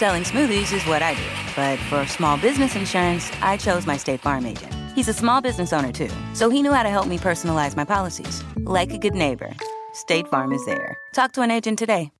[0.00, 1.28] selling smoothies is what I do.
[1.54, 4.72] But for small business insurance, I chose my State Farm agent.
[4.94, 7.84] He's a small business owner too, so he knew how to help me personalize my
[7.84, 8.42] policies.
[8.64, 9.52] Like a good neighbor,
[9.92, 10.96] State Farm is there.
[11.12, 12.12] Talk to an agent today.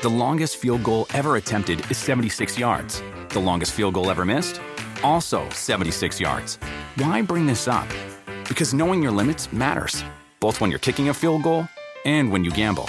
[0.00, 3.02] The longest field goal ever attempted is 76 yards.
[3.30, 4.60] The longest field goal ever missed?
[5.02, 6.60] Also 76 yards.
[6.98, 7.88] Why bring this up?
[8.48, 10.04] Because knowing your limits matters,
[10.38, 11.66] both when you're kicking a field goal
[12.04, 12.88] and when you gamble.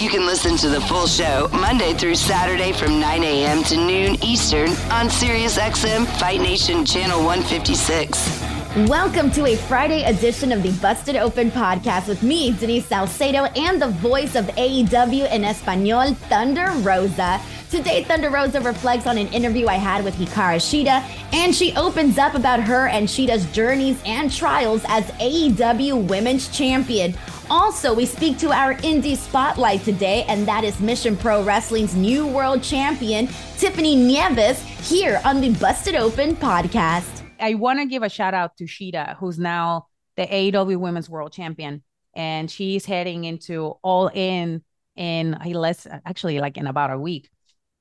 [0.00, 3.62] You can listen to the full show Monday through Saturday from 9 a.m.
[3.64, 8.88] to noon Eastern on SiriusXM Fight Nation Channel 156.
[8.88, 13.82] Welcome to a Friday edition of the Busted Open podcast with me, Denise Salcedo, and
[13.82, 17.38] the voice of AEW in Espanol, Thunder Rosa.
[17.70, 21.04] Today, Thunder Rosa reflects on an interview I had with Hikaru Shida,
[21.34, 27.14] and she opens up about her and Shida's journeys and trials as AEW Women's Champion.
[27.50, 32.24] Also, we speak to our indie spotlight today, and that is Mission Pro Wrestling's new
[32.24, 33.26] world champion,
[33.58, 37.24] Tiffany Nieves, here on the Busted Open podcast.
[37.40, 41.32] I want to give a shout out to Shida, who's now the AEW Women's World
[41.32, 41.82] Champion,
[42.14, 44.62] and she's heading into All In
[44.94, 47.30] in less actually like in about a week.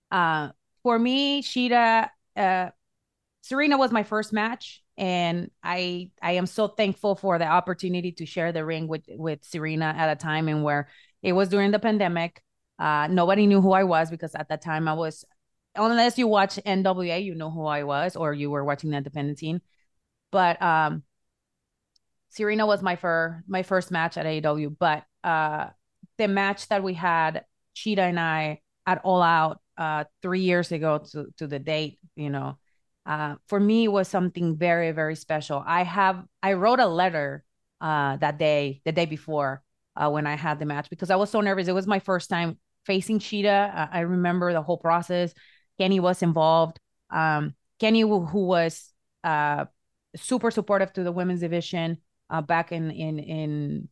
[0.09, 0.49] Uh,
[0.81, 2.69] for me, Shida, uh,
[3.41, 8.25] Serena was my first match, and I I am so thankful for the opportunity to
[8.25, 10.89] share the ring with with Serena at a time and where
[11.23, 12.43] it was during the pandemic.
[12.77, 15.23] Uh, nobody knew who I was because at that time I was
[15.73, 19.39] unless you watch NWA, you know who I was, or you were watching the independent
[19.39, 19.61] scene.
[20.31, 21.03] But um,
[22.29, 24.75] Serena was my first my first match at AEW.
[24.77, 25.67] But uh,
[26.17, 30.99] the match that we had, Shida and I at All Out uh, three years ago
[31.11, 32.57] to to the date, you know,
[33.05, 35.63] uh, for me was something very very special.
[35.65, 37.43] I have I wrote a letter
[37.81, 39.63] uh, that day, the day before
[39.95, 41.67] uh, when I had the match because I was so nervous.
[41.67, 45.33] It was my first time facing Shida I remember the whole process.
[45.77, 46.79] Kenny was involved.
[47.09, 48.91] Um, Kenny, who, who was
[49.23, 49.65] uh,
[50.15, 51.97] super supportive to the women's division
[52.29, 53.89] uh, back in in in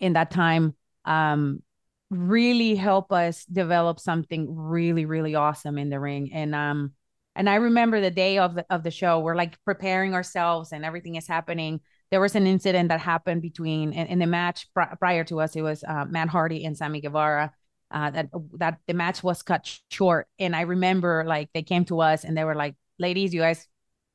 [0.00, 1.62] in that time, um,
[2.10, 6.32] really helped us develop something really really awesome in the ring.
[6.32, 6.92] And um,
[7.34, 10.84] and I remember the day of the of the show, we're like preparing ourselves and
[10.84, 11.80] everything is happening.
[12.10, 15.56] There was an incident that happened between in, in the match pr- prior to us.
[15.56, 17.52] It was uh, Matt Hardy and Sammy Guevara
[17.90, 18.28] uh, that
[18.58, 20.28] that the match was cut short.
[20.38, 23.66] And I remember like they came to us and they were like, "Ladies, you guys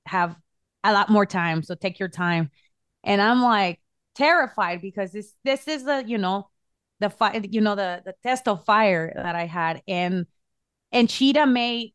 [0.05, 0.35] have
[0.83, 2.51] a lot more time, so take your time."
[3.03, 3.79] And I'm like
[4.15, 6.49] terrified because this this is the you know
[6.99, 10.25] the fire you know the the test of fire that I had and
[10.91, 11.93] and Shida made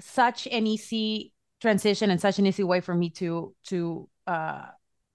[0.00, 4.66] such an easy transition and such an easy way for me to to uh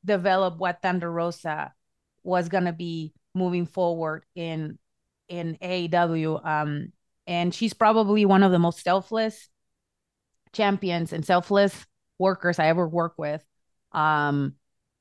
[0.03, 1.74] develop what Thunder Rosa
[2.24, 4.78] was gonna be moving forward in
[5.28, 6.46] in AEW.
[6.46, 6.91] Um,
[7.25, 9.50] and she's probably one of the most selfless
[10.53, 11.86] champions and selfless
[12.20, 13.44] workers I ever work with.
[13.94, 14.56] Um,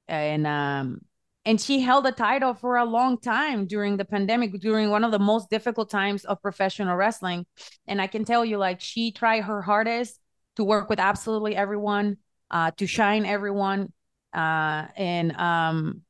[0.06, 1.00] and um,
[1.44, 5.10] and she held the title for a long time during the pandemic, during one of
[5.10, 7.46] the most difficult times of professional wrestling.
[7.86, 10.20] And I can tell you, like, she tried her hardest
[10.56, 12.18] to work with absolutely everyone,
[12.50, 13.92] uh, to shine everyone.
[14.32, 16.02] Uh, and um,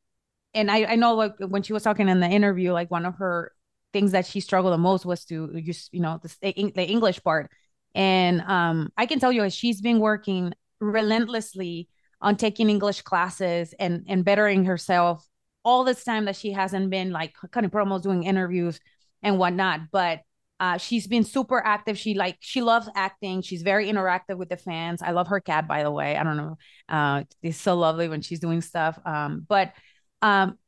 [0.53, 3.15] and I, I know like when she was talking in the interview, like one of
[3.17, 3.53] her
[3.93, 7.51] things that she struggled the most was to use, you know, the, the English part.
[7.95, 11.89] And um, I can tell you, she's been working relentlessly
[12.21, 15.27] on taking English classes and and bettering herself
[15.65, 18.81] all this time that she hasn't been like cutting promos, doing interviews
[19.23, 19.81] and whatnot.
[19.93, 20.21] But
[20.59, 21.97] uh, she's been super active.
[21.97, 23.41] She like she loves acting.
[23.41, 25.01] She's very interactive with the fans.
[25.03, 26.17] I love her cat, by the way.
[26.17, 28.99] I don't know, uh, it's so lovely when she's doing stuff.
[29.07, 29.73] Um, but
[30.21, 30.59] um,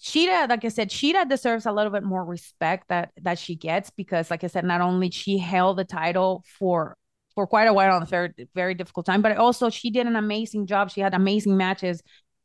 [0.00, 3.90] Shida, like I said, Shida deserves a little bit more respect that that she gets
[3.90, 6.96] because, like I said, not only she held the title for
[7.34, 10.16] for quite a while on a very very difficult time, but also she did an
[10.16, 10.90] amazing job.
[10.90, 12.02] She had amazing matches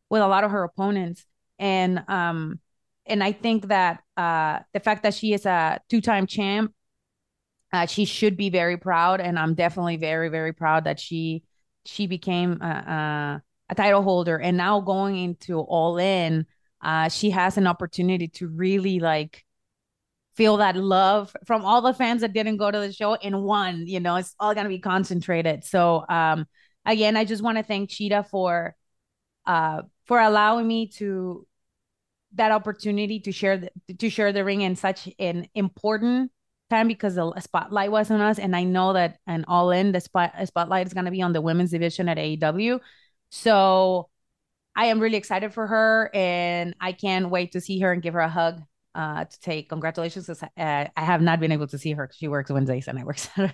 [0.10, 1.26] with a lot of her opponents,
[1.60, 2.60] and um,
[3.06, 6.74] and I think that uh, the fact that she is a two time champ,
[7.72, 11.44] uh, she should be very proud, and I'm definitely very very proud that she
[11.86, 16.46] she became a, a, a title holder, and now going into All In
[16.82, 19.45] uh, she has an opportunity to really like
[20.36, 23.88] feel that love from all the fans that didn't go to the show in one
[23.88, 26.46] you know it's all to be concentrated so um
[26.86, 28.76] again i just want to thank Shida for
[29.46, 31.48] uh for allowing me to
[32.36, 36.32] that opportunity to share the, to share the ring in such an important
[36.70, 40.02] time because the spotlight was on us, and I know that and all in the
[40.02, 42.80] spot spotlight is to be on the women's division at AEW.
[43.30, 44.10] So
[44.76, 48.14] I am really excited for her, and I can't wait to see her and give
[48.14, 48.62] her a hug
[48.96, 50.30] uh, to take congratulations.
[50.30, 52.10] Uh, I have not been able to see her.
[52.16, 53.54] She works Wednesdays and I work Saturdays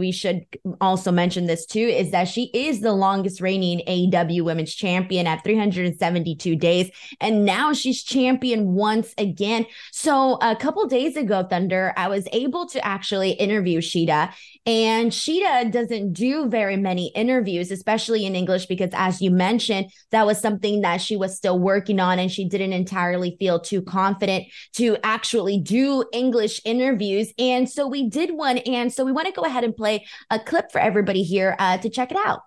[0.00, 0.46] we should
[0.80, 5.44] also mention this too is that she is the longest reigning AEW women's champion at
[5.44, 6.90] 372 days
[7.20, 9.66] and now she's champion once again.
[9.92, 14.32] So a couple days ago Thunder I was able to actually interview Shida
[14.66, 20.26] and Shida doesn't do very many interviews especially in English because as you mentioned that
[20.26, 24.46] was something that she was still working on and she didn't entirely feel too confident
[24.74, 29.32] to actually do English interviews and so we did one and so we want to
[29.32, 32.40] go ahead and play a clip for everybody here uh, to check it out.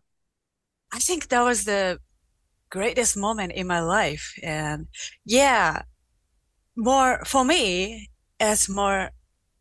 [0.92, 2.00] I think that was the
[2.70, 4.34] greatest moment in my life.
[4.44, 4.88] And
[5.26, 5.84] yeah,
[6.76, 9.10] more for me, as more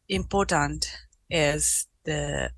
[0.08, 0.90] important
[1.30, 2.50] is the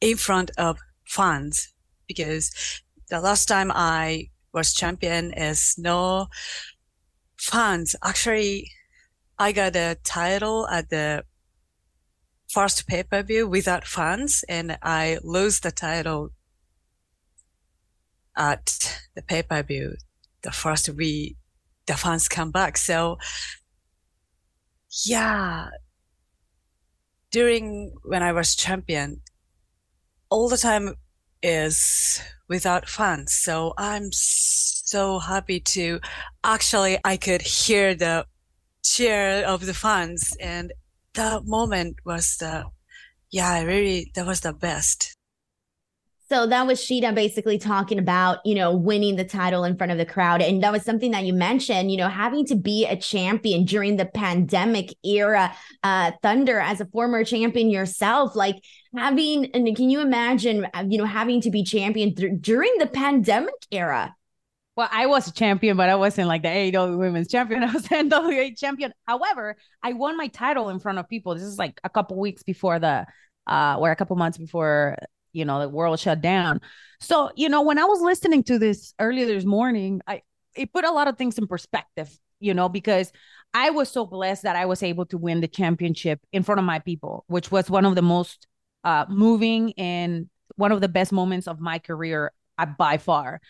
[0.00, 1.72] in front of fans
[2.06, 2.50] because
[3.08, 6.26] the last time I was champion is no
[7.38, 7.96] fans.
[8.04, 8.70] Actually,
[9.38, 11.24] I got a title at the
[12.48, 16.30] first pay per view without fans, and I lose the title
[18.36, 19.96] at the pay per view.
[20.42, 21.36] The first we,
[21.86, 22.76] the fans come back.
[22.76, 23.18] So,
[25.04, 25.70] yeah,
[27.32, 29.22] during when I was champion,
[30.30, 30.94] all the time
[31.42, 33.34] is without fans.
[33.34, 35.98] So I'm so happy to
[36.44, 38.26] actually I could hear the
[38.84, 40.72] cheer of the fans and
[41.14, 42.64] that moment was the,
[43.30, 45.16] yeah, really, that was the best.
[46.32, 49.98] So that was Shida basically talking about, you know, winning the title in front of
[49.98, 50.40] the crowd.
[50.40, 53.98] And that was something that you mentioned, you know, having to be a champion during
[53.98, 55.54] the pandemic era.
[55.82, 58.64] Uh, Thunder, as a former champion yourself, like
[58.96, 62.86] having, and can you imagine, uh, you know, having to be champion th- during the
[62.86, 64.16] pandemic era?
[64.74, 67.62] Well, I was a champion, but I wasn't like the AEW Women's Champion.
[67.62, 68.94] I was the NWA champion.
[69.06, 71.34] However, I won my title in front of people.
[71.34, 73.04] This is like a couple weeks before the,
[73.46, 74.96] uh, or a couple months before
[75.32, 76.60] you know the world shut down.
[77.00, 80.22] So you know when I was listening to this earlier this morning, I
[80.54, 82.10] it put a lot of things in perspective.
[82.40, 83.12] You know because
[83.54, 86.64] I was so blessed that I was able to win the championship in front of
[86.64, 88.46] my people, which was one of the most
[88.84, 93.40] uh, moving and one of the best moments of my career uh, by far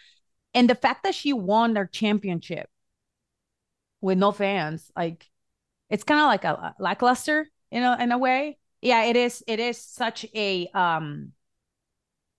[0.55, 2.69] and the fact that she won their championship
[4.01, 5.31] with no fans, like
[5.89, 8.59] it's kind of like a, a lackluster, you know, in a way.
[8.81, 9.43] Yeah, it is.
[9.47, 11.33] It is such a um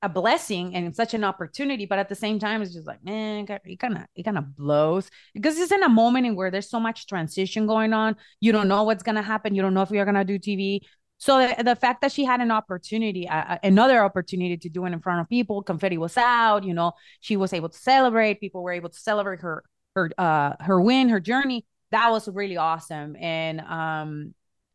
[0.03, 3.47] a blessing and such an opportunity, but at the same time, it's just like, man,
[3.65, 6.69] it kind of it kind of blows because it's in a moment in where there's
[6.69, 8.17] so much transition going on.
[8.41, 9.55] You don't know what's gonna happen.
[9.55, 10.81] You don't know if you're gonna do TV.
[11.19, 14.91] So the, the fact that she had an opportunity, uh, another opportunity to do it
[14.91, 16.91] in front of people, confetti was out, you know,
[17.21, 18.41] she was able to celebrate.
[18.41, 19.63] People were able to celebrate her
[19.95, 21.65] her uh her win, her journey.
[21.91, 24.33] That was really awesome, and um,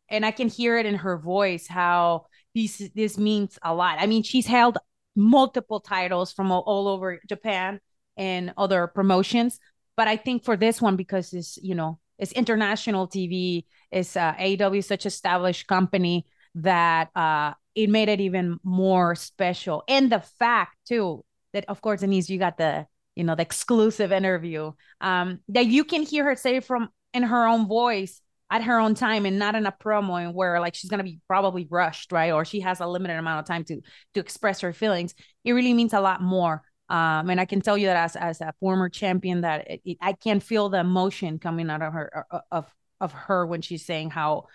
[0.08, 3.98] and I can hear it in her voice how this this means a lot.
[4.00, 4.78] I mean, she's held
[5.19, 7.81] multiple titles from all, all over Japan
[8.17, 9.59] and other promotions,
[9.97, 14.35] but I think for this one because it's you know it's international TV, it's uh,
[14.35, 19.85] AEW such established company that uh, it made it even more special.
[19.88, 24.12] And the fact too that of course Denise, you got the you know the exclusive
[24.12, 28.78] interview um, that you can hear her say from in her own voice at her
[28.78, 32.12] own time and not in a promo and where like she's gonna be probably rushed
[32.12, 32.33] right?
[32.33, 33.81] Or she has a limited amount of time to
[34.14, 35.14] to express her feelings.
[35.45, 36.62] It really means a lot more.
[36.88, 39.99] Um, and I can tell you that as as a former champion that it, it,
[40.00, 43.85] I can feel the emotion coming out of her uh, of of her when she's
[43.85, 44.47] saying how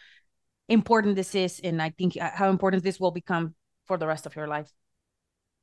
[0.69, 3.53] important this is and i think uh, how important this will become
[3.85, 4.69] for the rest of your life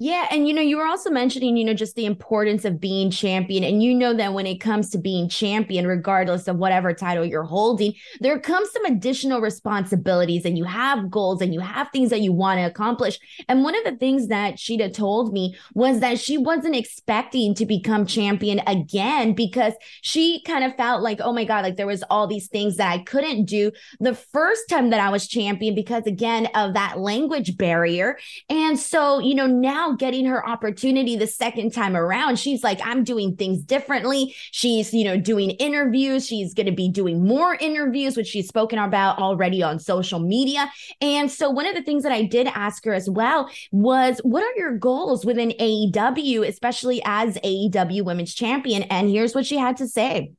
[0.03, 0.29] yeah.
[0.31, 3.63] And, you know, you were also mentioning, you know, just the importance of being champion.
[3.63, 7.45] And you know that when it comes to being champion, regardless of whatever title you're
[7.45, 12.23] holding, there comes some additional responsibilities and you have goals and you have things that
[12.23, 13.19] you want to accomplish.
[13.47, 17.67] And one of the things that Shida told me was that she wasn't expecting to
[17.67, 22.03] become champion again because she kind of felt like, oh my God, like there was
[22.09, 26.07] all these things that I couldn't do the first time that I was champion because,
[26.07, 28.17] again, of that language barrier.
[28.49, 33.05] And so, you know, now getting her opportunity the second time around, she's like, I'm
[33.05, 34.35] doing things differently.
[34.53, 36.27] She's, you know, doing interviews.
[36.27, 40.71] She's going to be doing more interviews, which she's spoken about already on social media.
[41.01, 44.43] And so, one of the things that I did ask her as well was, What
[44.43, 48.83] are your goals within AEW, especially as AEW Women's Champion?
[48.85, 50.33] And here's what she had to say.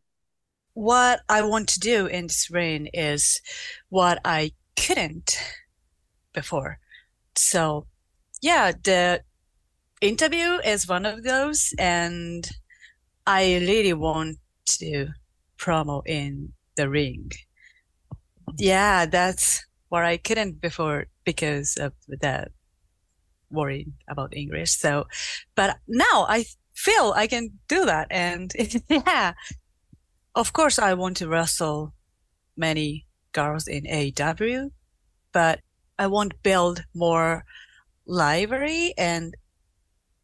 [0.74, 3.42] what I want to do in this reign is
[3.90, 5.38] what I couldn't
[6.34, 6.80] before.
[7.36, 7.88] So
[8.42, 9.24] yeah, the
[10.02, 12.50] interview is one of those and
[13.26, 14.38] I really want
[14.80, 15.10] to
[15.58, 17.32] promo in the ring.
[18.58, 22.48] Yeah, that's what I couldn't before because of the
[23.52, 24.78] worry about English.
[24.78, 25.06] So,
[25.56, 28.08] but now I feel I can do that.
[28.10, 28.52] And
[28.90, 29.34] yeah,
[30.36, 31.94] of course, I want to wrestle
[32.58, 34.70] many girls in AW,
[35.32, 35.60] but
[36.00, 37.44] I want build more
[38.06, 38.94] library.
[38.98, 39.36] And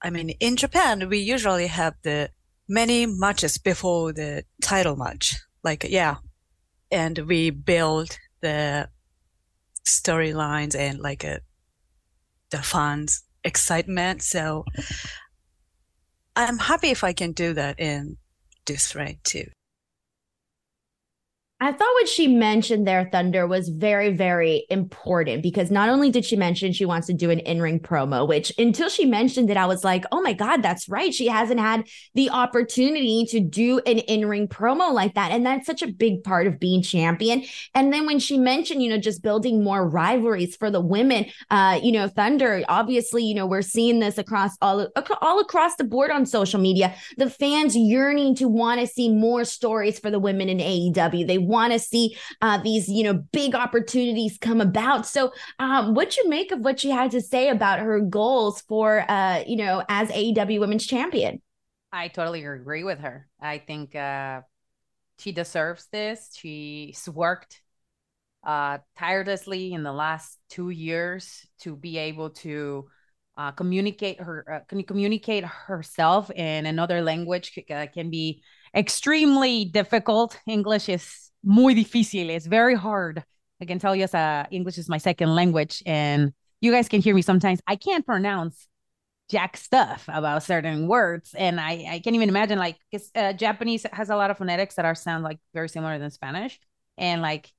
[0.04, 2.30] I mean, in Japan, we usually have the
[2.68, 5.36] many matches before the title match.
[5.63, 6.18] Like, yeah.
[6.92, 8.89] And we build the
[9.86, 11.39] storylines and like a,
[12.51, 14.22] the fans excitement.
[14.22, 14.66] So
[16.36, 18.18] I'm happy if I can do that in
[18.66, 19.46] this rate too.
[21.60, 26.24] I thought what she mentioned there, Thunder, was very, very important because not only did
[26.24, 29.58] she mention she wants to do an in ring promo, which until she mentioned it,
[29.58, 31.12] I was like, oh my God, that's right.
[31.12, 35.32] She hasn't had the opportunity to do an in ring promo like that.
[35.32, 37.44] And that's such a big part of being champion.
[37.74, 41.80] And then when she mentioned, you know, just building more rivalries for the women, uh,
[41.82, 44.88] you know, Thunder, obviously, you know, we're seeing this across all,
[45.22, 46.94] all across the board on social media.
[47.18, 51.26] The fans yearning to want to see more stories for the women in AEW.
[51.26, 55.06] They want to see uh, these, you know, big opportunities come about.
[55.06, 59.10] So, um, what you make of what she had to say about her goals for,
[59.10, 61.42] uh, you know, as AEW Women's Champion?
[61.92, 63.27] I totally agree with her.
[63.39, 64.42] I think uh,
[65.20, 66.30] she deserves this.
[66.36, 67.62] She's worked
[68.46, 72.88] uh, tirelessly in the last two years to be able to
[73.38, 78.42] uh, communicate her uh, communicate herself in another language uh, can be
[78.78, 80.40] extremely difficult.
[80.46, 82.30] English is muy difícil.
[82.30, 83.24] It's very hard.
[83.60, 86.32] I can tell you as a English is my second language, and
[86.62, 87.60] you guys can hear me sometimes.
[87.68, 88.68] I can't pronounce
[89.30, 93.86] jack stuff about certain words, and I I can't even imagine like because uh, Japanese
[93.92, 96.60] has a lot of phonetics that are sound like very similar than Spanish,
[96.98, 97.52] and like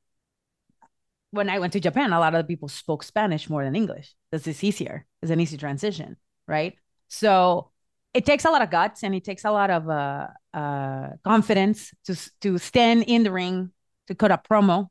[1.31, 4.15] when I went to Japan, a lot of people spoke Spanish more than English.
[4.31, 5.05] This is easier.
[5.21, 6.75] It's an easy transition, right?
[7.09, 7.71] So
[8.19, 11.93] it takes a lot of guts and it takes a lot of uh, uh, confidence
[12.05, 13.71] to to stand in the ring
[14.09, 14.89] to cut a promo,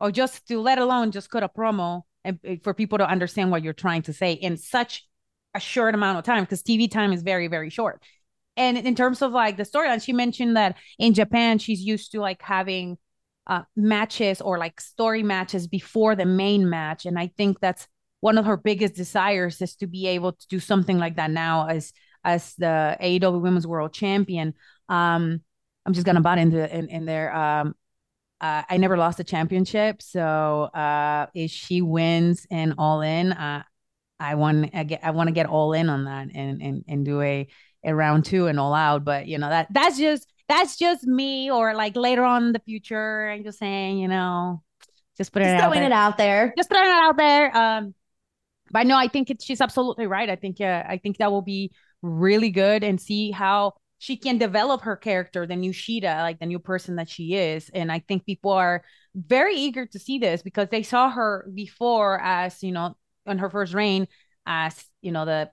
[0.00, 3.62] or just to let alone just cut a promo and for people to understand what
[3.62, 5.06] you're trying to say in such
[5.54, 8.02] a short amount of time because TV time is very very short.
[8.56, 12.18] And in terms of like the storyline, she mentioned that in Japan she's used to
[12.20, 12.98] like having
[13.46, 17.86] uh, matches or like story matches before the main match, and I think that's
[18.18, 21.68] one of her biggest desires is to be able to do something like that now
[21.68, 21.92] as
[22.24, 24.54] as the AEW Women's World Champion.
[24.88, 25.40] Um,
[25.86, 27.34] I'm just gonna butt into in, in there.
[27.34, 27.74] Um,
[28.40, 30.22] uh, I never lost a championship, so
[30.74, 33.62] uh, if she wins and all in, uh,
[34.18, 37.04] I want I, get, I want to get all in on that and and and
[37.04, 37.46] do a
[37.84, 39.04] a round two and all out.
[39.04, 42.60] But you know that that's just that's just me, or like later on in the
[42.60, 43.30] future.
[43.30, 44.62] I'm just saying, you know,
[45.16, 46.52] just putting just it throwing out it out there.
[46.56, 47.56] Just throwing it out there.
[47.56, 47.94] Um,
[48.70, 50.28] but no, I think it's she's absolutely right.
[50.28, 51.70] I think uh, I think that will be
[52.04, 56.46] really good and see how she can develop her character, the new Shida, like the
[56.46, 57.70] new person that she is.
[57.72, 58.84] And I think people are
[59.14, 62.96] very eager to see this because they saw her before as, you know,
[63.26, 64.06] on her first reign
[64.44, 65.50] as, you know, the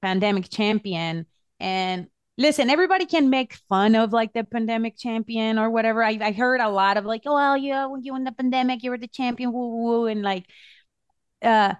[0.00, 1.26] pandemic champion.
[1.58, 2.06] And
[2.38, 6.02] listen, everybody can make fun of like the pandemic champion or whatever.
[6.02, 8.82] I, I heard a lot of like, oh, well, yeah, when you in the pandemic,
[8.82, 10.46] you were the champion, woo, woo, and like,
[11.42, 11.74] uh,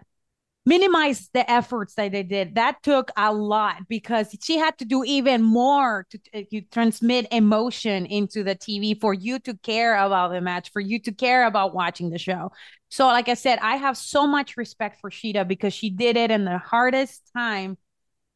[0.70, 2.54] minimize the efforts that they did.
[2.54, 8.06] That took a lot because she had to do even more to, uh, transmit emotion
[8.06, 11.74] into the TV for you to care about the match, for you to care about
[11.74, 12.52] watching the show.
[12.88, 16.30] So, like I said, I have so much respect for Shida because she did it
[16.30, 17.76] in the hardest time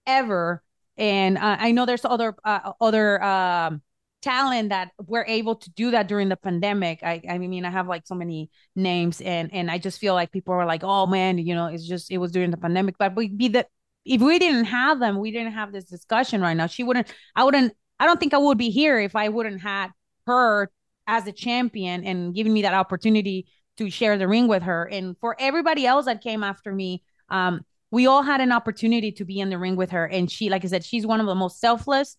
[0.05, 0.61] ever.
[0.97, 3.83] And uh, I know there's other uh, other um,
[4.25, 7.01] talent that we're able to do that during the pandemic.
[7.03, 10.33] I I mean I have like so many names and and I just feel like
[10.33, 12.97] people are like, oh man, you know, it's just it was during the pandemic.
[12.99, 13.69] But we be that
[14.05, 16.67] if we didn't have them, we didn't have this discussion right now.
[16.67, 19.91] She wouldn't I wouldn't I don't think I would be here if I wouldn't had
[20.27, 20.71] her
[21.07, 24.89] as a champion and giving me that opportunity to share the ring with her.
[24.91, 29.25] And for everybody else that came after me, um, we all had an opportunity to
[29.25, 30.07] be in the ring with her.
[30.07, 32.17] And she, like I said, she's one of the most selfless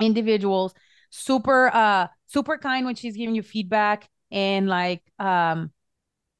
[0.00, 0.74] individuals
[1.10, 5.70] super uh super kind when she's giving you feedback and like um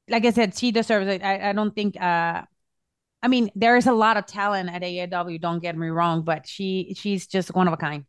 [0.09, 1.23] like I said, she deserves it.
[1.23, 2.43] I, I don't think uh
[3.23, 6.47] I mean there is a lot of talent at AAW, don't get me wrong, but
[6.47, 8.05] she she's just one of a kind.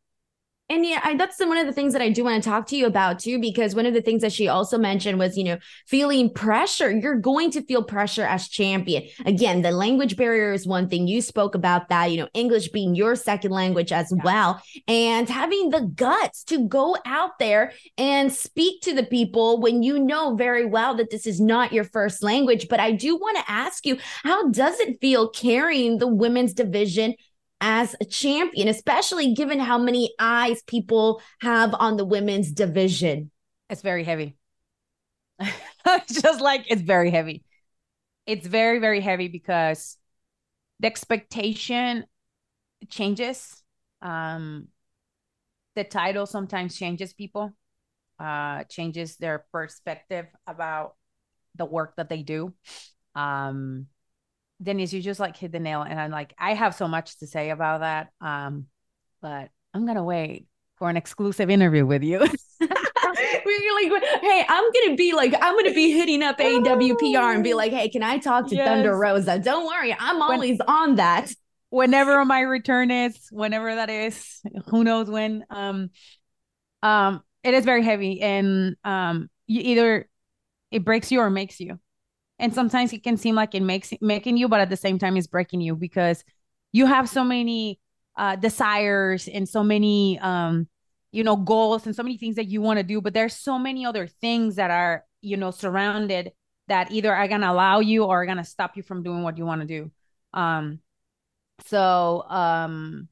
[0.69, 2.76] And yeah, I, that's one of the things that I do want to talk to
[2.76, 5.59] you about too, because one of the things that she also mentioned was, you know,
[5.87, 6.90] feeling pressure.
[6.90, 9.02] You're going to feel pressure as champion.
[9.26, 11.07] Again, the language barrier is one thing.
[11.07, 14.23] You spoke about that, you know, English being your second language as yeah.
[14.25, 19.83] well, and having the guts to go out there and speak to the people when
[19.83, 22.69] you know very well that this is not your first language.
[22.69, 27.14] But I do want to ask you, how does it feel carrying the women's division
[27.62, 33.31] as a champion, especially given how many eyes people have on the women's division?
[33.71, 34.37] It's very heavy.
[36.11, 37.45] Just like it's very heavy.
[38.26, 39.97] It's very, very heavy because
[40.81, 42.04] the expectation
[42.90, 43.62] changes.
[44.02, 44.66] Um,
[45.76, 47.52] the title sometimes changes people,
[48.19, 50.97] uh, changes their perspective about
[51.54, 52.52] the work that they do.
[53.14, 53.87] Um,
[54.62, 55.83] Denise, you just like hit the nail.
[55.83, 58.09] And I'm like, I have so much to say about that.
[58.21, 58.66] Um,
[59.21, 62.19] but I'm gonna wait for an exclusive interview with you.
[63.45, 67.54] We're like, hey, I'm gonna be like, I'm gonna be hitting up AWPR and be
[67.54, 68.66] like, hey, can I talk to yes.
[68.66, 69.38] Thunder Rosa?
[69.38, 71.33] Don't worry, I'm when, always on that.
[71.71, 75.45] Whenever my return is, whenever that is, who knows when.
[75.50, 75.90] Um,
[76.83, 80.09] um, it is very heavy, and um, you either
[80.71, 81.78] it breaks you or makes you
[82.42, 85.16] and sometimes it can seem like it makes making you but at the same time
[85.16, 86.25] it's breaking you because
[86.72, 87.78] you have so many
[88.16, 90.68] uh, desires and so many um,
[91.12, 93.58] you know goals and so many things that you want to do but there's so
[93.58, 96.32] many other things that are you know surrounded
[96.68, 99.44] that either are to allow you or are to stop you from doing what you
[99.44, 99.90] want to do.
[100.32, 100.80] Um
[101.66, 103.08] so um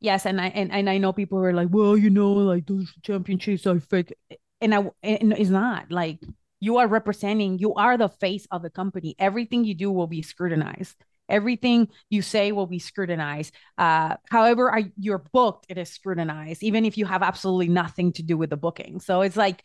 [0.00, 2.92] yes and i and, and i know people are like well you know like those
[3.02, 4.12] championships are fake
[4.60, 6.18] and i and it's not like
[6.60, 9.14] you are representing you are the face of the company.
[9.18, 10.96] Everything you do will be scrutinized.
[11.28, 13.52] Everything you say will be scrutinized.
[13.76, 18.22] Uh, however are, you're booked it is scrutinized even if you have absolutely nothing to
[18.22, 19.00] do with the booking.
[19.00, 19.62] So it's like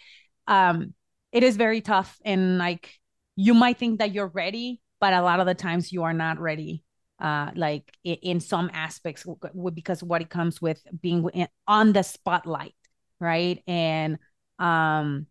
[0.48, 0.94] um,
[1.32, 2.94] it is very tough and like
[3.36, 6.40] you might think that you're ready but a lot of the times you are not
[6.40, 6.84] ready
[7.20, 9.26] uh, like in, in some aspects
[9.74, 12.74] because what it comes with being on the spotlight
[13.22, 13.64] right?
[13.68, 14.18] And
[14.60, 15.28] um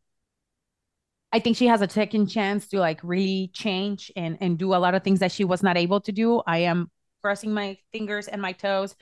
[1.32, 4.78] I think she has a second chance to like really change and and do a
[4.78, 6.42] lot of things that she was not able to do.
[6.46, 6.90] I am
[7.22, 8.94] crossing my fingers and my toes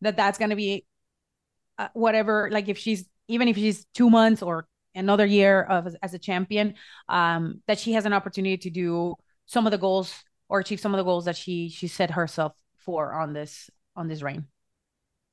[0.00, 0.86] that that's going to be
[1.78, 6.14] uh, whatever like if she's even if she's 2 months or another year of as
[6.14, 6.74] a champion
[7.08, 9.14] um that she has an opportunity to do
[9.46, 10.14] some of the goals
[10.48, 14.08] or achieve some of the goals that she she set herself for on this on
[14.08, 14.46] this reign.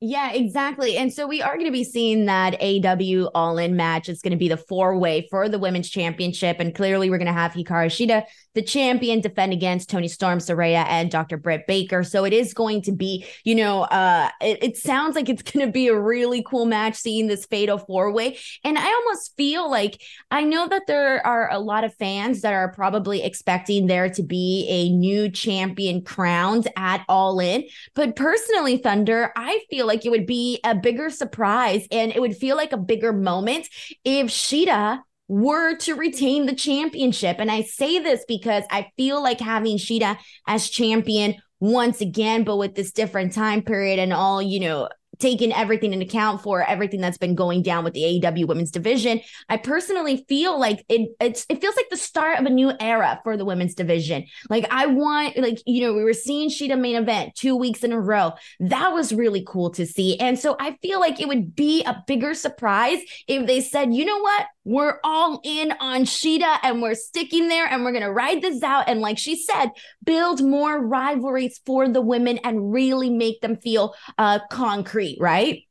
[0.04, 0.98] Yeah, exactly.
[0.98, 4.10] And so we are going to be seeing that AW all in match.
[4.10, 6.60] It's going to be the four way for the women's championship.
[6.60, 8.24] And clearly, we're going to have Hikaru Shida,
[8.56, 11.38] the champion, defend against Toni Storm, Saraya, and Dr.
[11.38, 12.04] Britt Baker.
[12.04, 15.68] So it is going to be, you know, uh, it, it sounds like it's going
[15.68, 18.40] to be a really cool match seeing this fatal four way.
[18.64, 22.54] And I almost feel like I know that there are a lot of fans that
[22.56, 27.66] are probably expecting there to be a new champion crowned at All In.
[27.94, 32.38] But personally, Thunder, I feel like it would be a bigger surprise and it would
[32.38, 33.68] feel like a bigger moment
[34.06, 37.38] if Shida were to retain the championship.
[37.40, 42.56] And I say this because I feel like having Shida as champion once again, but
[42.56, 44.88] with this different time period and all, you know,
[45.22, 49.22] taken everything into account for everything that's been going down with the AEW women's division,
[49.48, 53.20] I personally feel like it it's it feels like the start of a new era
[53.24, 54.26] for the women's division.
[54.50, 57.94] Like I want like you know, we were seeing Shida main event 2 weeks in
[57.94, 58.34] a row.
[58.60, 60.20] That was really cool to see.
[60.20, 64.06] And so I feel like it would be a bigger surprise if they said, "You
[64.06, 64.48] know what?
[64.64, 68.62] We're all in on Shida and we're sticking there and we're going to ride this
[68.62, 68.88] out.
[68.88, 69.72] And like she said,
[70.04, 75.64] build more rivalries for the women and really make them feel uh, concrete, right?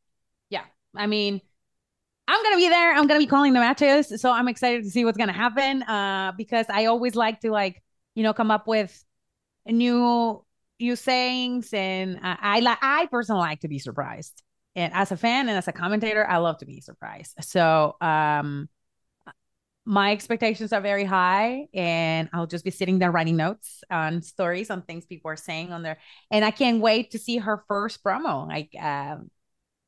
[0.48, 0.64] Yeah.
[0.96, 1.40] I mean,
[2.26, 2.90] I'm going to be there.
[2.92, 4.20] I'm going to be calling the matches.
[4.20, 7.50] So I'm excited to see what's going to happen uh, because I always like to
[7.50, 7.81] like,
[8.16, 9.05] you know, come up with
[9.66, 10.44] new
[10.81, 14.42] new sayings and uh, I like I personally like to be surprised.
[14.74, 17.35] And as a fan and as a commentator, I love to be surprised.
[17.42, 18.68] So, um
[19.85, 24.71] my expectations are very high and I'll just be sitting there writing notes on stories
[24.71, 25.99] on things people are saying on there.
[26.31, 28.47] And I can't wait to see her first promo.
[28.47, 29.31] Like, um,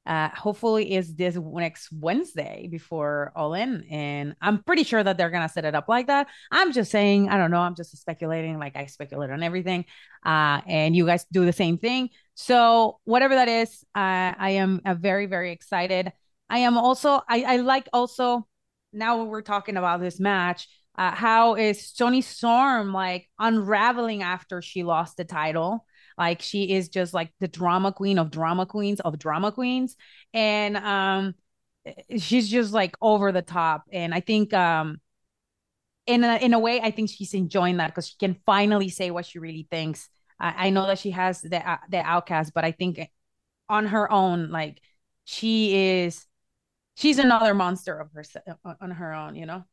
[0.05, 5.31] uh, hopefully is this next Wednesday before All In, and I'm pretty sure that they're
[5.31, 6.27] gonna set it up like that.
[6.51, 7.61] I'm just saying, I don't know.
[7.61, 9.85] I'm just speculating, like I speculate on everything,
[10.27, 12.11] uh, and you guys do the same thing.
[12.35, 16.13] So whatever that is, uh, I am uh, very very excited.
[16.51, 18.47] I am also I, I like also
[18.93, 24.83] now we're talking about this match, uh, how is Toni Storm like unraveling after she
[24.85, 25.87] lost the title?
[26.19, 29.97] Like she is just like the drama queen of drama queens of drama queens.
[30.35, 31.35] And um
[32.19, 35.01] she's just like over the top and i think um
[36.07, 39.11] in a, in a way i think she's enjoying that because she can finally say
[39.11, 40.09] what she really thinks
[40.41, 43.01] i, I know that she has the uh, the outcast but i think
[43.69, 44.81] on her own like
[45.25, 46.25] she is
[46.95, 48.25] she's another monster of her
[48.81, 49.65] on her own you know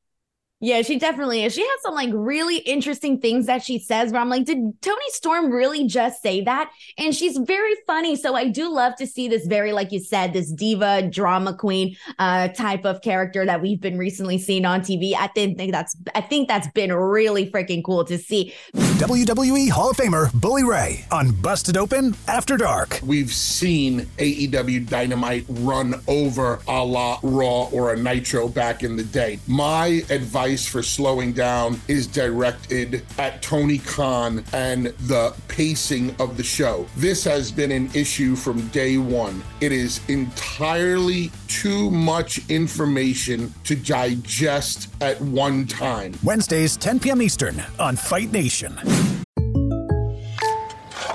[0.62, 1.54] yeah, she definitely is.
[1.54, 5.10] She has some like really interesting things that she says where I'm like, did Toni
[5.10, 6.70] Storm really just say that?
[6.98, 8.18] And she's very funny.
[8.18, 11.96] So I do love to see this very, like you said, this diva drama queen
[12.18, 15.14] uh type of character that we've been recently seeing on TV.
[15.16, 18.54] I didn't think that's I think that's been really freaking cool to see.
[18.74, 23.00] WWE Hall of Famer Bully Ray on Busted Open After Dark.
[23.02, 29.06] We've seen AEW Dynamite run over a la Raw or a Nitro back in the
[29.06, 29.40] day.
[29.48, 36.38] My advice advice for slowing down is directed at Tony Khan and the pacing of
[36.38, 36.88] the show.
[36.98, 39.44] This has been an issue from day one.
[39.62, 46.16] It is entirely too much information to digest at one time.
[46.24, 47.22] Wednesdays, 10 p.m.
[47.22, 48.74] Eastern on Fight Nation.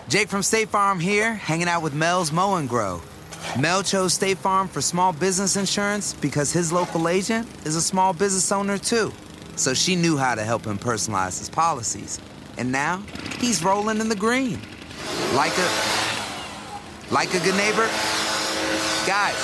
[0.08, 3.02] Jake from State Farm here, hanging out with Mel's Mow and Grow.
[3.58, 8.12] Mel chose State Farm for small business insurance because his local agent is a small
[8.12, 9.12] business owner too
[9.56, 12.20] so she knew how to help him personalize his policies.
[12.58, 13.02] And now
[13.38, 14.58] he's rolling in the green.
[15.34, 15.68] Like a
[17.10, 17.86] like a good neighbor.
[19.06, 19.36] Guys,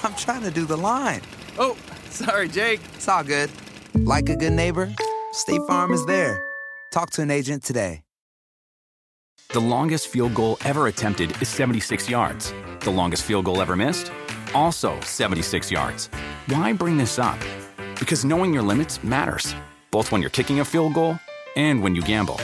[0.02, 1.22] I'm trying to do the line.
[1.58, 1.76] Oh,
[2.10, 2.80] sorry, Jake.
[2.94, 3.50] It's all good.
[3.94, 4.92] Like a good neighbor,
[5.32, 6.42] State Farm is there.
[6.92, 8.02] Talk to an agent today.
[9.52, 12.54] The longest field goal ever attempted is 76 yards.
[12.80, 14.12] The longest field goal ever missed?
[14.54, 16.08] Also 76 yards.
[16.46, 17.38] Why bring this up?
[18.00, 19.54] Because knowing your limits matters,
[19.90, 21.18] both when you're kicking a field goal
[21.54, 22.36] and when you gamble.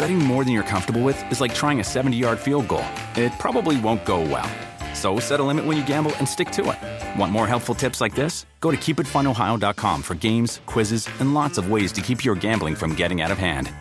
[0.00, 2.84] Betting more than you're comfortable with is like trying a 70 yard field goal.
[3.14, 4.50] It probably won't go well.
[4.94, 7.18] So set a limit when you gamble and stick to it.
[7.18, 8.46] Want more helpful tips like this?
[8.60, 12.96] Go to keepitfunohio.com for games, quizzes, and lots of ways to keep your gambling from
[12.96, 13.72] getting out of hand.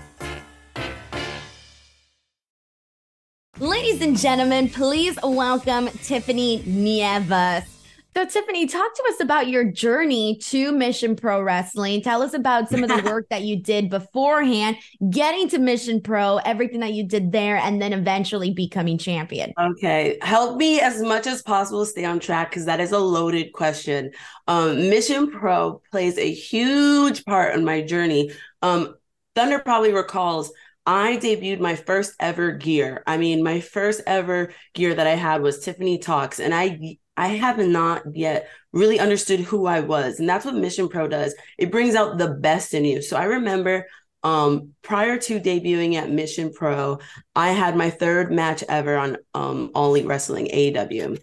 [3.57, 7.78] Ladies and gentlemen, please welcome Tiffany Nieves.
[8.15, 12.01] So, Tiffany, talk to us about your journey to Mission Pro Wrestling.
[12.01, 14.77] Tell us about some of the work that you did beforehand,
[15.11, 19.53] getting to Mission Pro, everything that you did there, and then eventually becoming champion.
[19.59, 20.17] Okay.
[20.21, 24.11] Help me as much as possible stay on track because that is a loaded question.
[24.47, 28.31] Um, Mission Pro plays a huge part in my journey.
[28.63, 28.95] Um,
[29.35, 30.51] Thunder probably recalls
[30.85, 33.03] I debuted my first ever gear.
[33.05, 37.27] I mean, my first ever gear that I had was Tiffany Talks, and I I
[37.27, 40.19] have not yet really understood who I was.
[40.21, 41.35] And that's what Mission Pro does.
[41.57, 43.01] It brings out the best in you.
[43.01, 43.85] So I remember
[44.23, 46.99] um, prior to debuting at Mission Pro,
[47.35, 51.21] I had my third match ever on um, All Elite Wrestling AEW.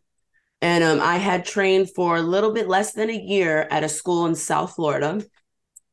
[0.60, 3.88] And um, I had trained for a little bit less than a year at a
[3.88, 5.24] school in South Florida.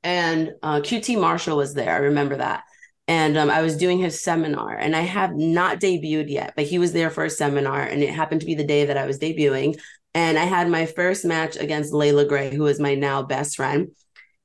[0.04, 1.96] And uh, QT Marshall was there.
[1.96, 2.66] I remember that
[3.08, 6.80] and um, I was doing his seminar, and I have not debuted yet, but he
[6.80, 9.20] was there for a seminar, and it happened to be the day that I was
[9.20, 9.78] debuting.
[10.14, 13.90] And I had my first match against Layla Gray, who is my now best friend.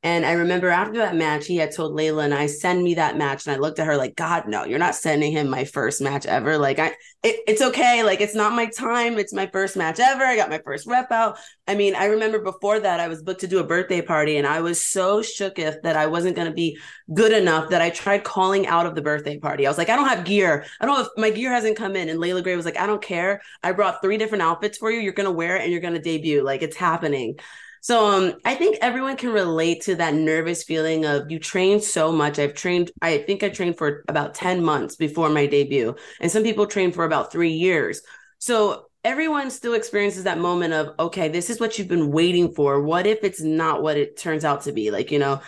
[0.05, 3.17] And I remember after that match, he had told Layla and I, send me that
[3.17, 3.47] match.
[3.47, 6.25] And I looked at her like, God, no, you're not sending him my first match
[6.25, 6.57] ever.
[6.57, 8.05] Like, I, it, it's okay.
[8.05, 9.19] Like, it's not my time.
[9.19, 10.23] It's my first match ever.
[10.25, 11.37] I got my first rep out.
[11.67, 14.47] I mean, I remember before that, I was booked to do a birthday party and
[14.47, 16.79] I was so shook if that I wasn't going to be
[17.13, 19.67] good enough that I tried calling out of the birthday party.
[19.67, 20.65] I was like, I don't have gear.
[20.81, 22.09] I don't have, my gear hasn't come in.
[22.09, 23.43] And Layla Gray was like, I don't care.
[23.65, 25.01] I brought three different outfits for you.
[25.01, 26.45] You're going to wear it and you're going to debut.
[26.45, 27.41] Like, it's happening.
[27.81, 32.13] So um, I think everyone can relate to that nervous feeling of you train so
[32.13, 32.39] much.
[32.39, 35.95] I've trained, I think I trained for about 10 months before my debut.
[36.21, 38.03] And some people train for about three years.
[38.39, 42.83] So everyone still experiences that moment of, okay, this is what you've been waiting for.
[42.83, 44.91] What if it's not what it turns out to be?
[44.91, 45.41] Like, you know,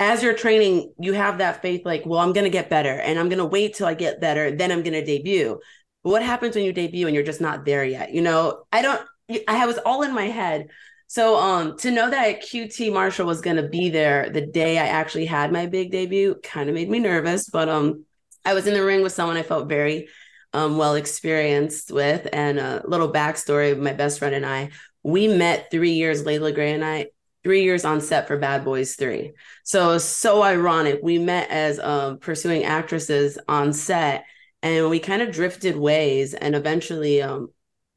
[0.00, 3.18] as you're training, you have that faith, like, well, I'm going to get better and
[3.18, 4.50] I'm going to wait till I get better.
[4.50, 5.58] Then I'm going to debut.
[6.04, 8.12] But what happens when you debut and you're just not there yet?
[8.12, 9.00] You know, I don't,
[9.48, 10.68] I was all in my head.
[11.08, 15.24] So um to know that QT Marshall was gonna be there the day I actually
[15.24, 18.04] had my big debut kind of made me nervous, but um
[18.44, 20.08] I was in the ring with someone I felt very
[20.52, 24.70] um well experienced with and a little backstory my best friend and I.
[25.02, 27.06] We met three years, Layla Gray and I,
[27.42, 29.32] three years on set for Bad Boys 3.
[29.64, 31.00] So so ironic.
[31.02, 34.26] We met as um pursuing actresses on set
[34.62, 37.48] and we kind of drifted ways and eventually um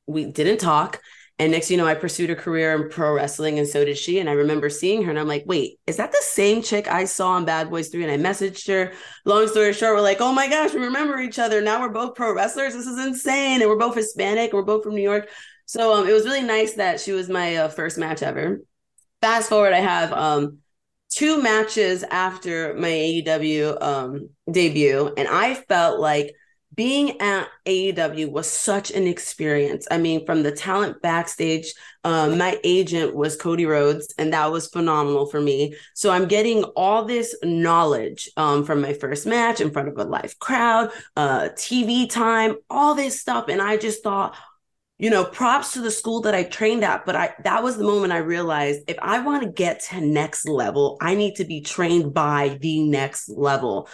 [0.08, 1.02] we didn't talk
[1.40, 4.20] and next, you know, I pursued a career in pro wrestling, and so did she.
[4.20, 7.06] And I remember seeing her, and I'm like, wait, is that the same chick I
[7.06, 8.04] saw on Bad Boys 3?
[8.04, 8.94] And I messaged her.
[9.26, 11.62] Long story short, we're like, oh my gosh, we remember each other.
[11.62, 12.74] Now we're both pro wrestlers.
[12.74, 13.62] This is insane.
[13.62, 15.30] And we're both Hispanic, and we're both from New York.
[15.66, 18.60] So um, it was really nice that she was my uh, first match ever.
[19.22, 20.60] Fast forward, I have um,
[21.10, 26.34] two matches after my AEW um, debut, and I felt like
[26.82, 29.88] being at AEW was such an experience.
[29.92, 34.68] I mean, from the talent backstage, um, my agent was Cody Rhodes, and that was
[34.68, 35.76] phenomenal for me.
[35.94, 40.06] So I'm getting all this knowledge um, from my first match in front of a
[40.06, 43.46] live crowd, uh, TV time, all this stuff.
[43.48, 44.36] And I just thought,
[44.98, 47.06] you know, props to the school that I trained at.
[47.06, 50.48] But I that was the moment I realized if I want to get to next
[50.48, 53.88] level, I need to be trained by the next level.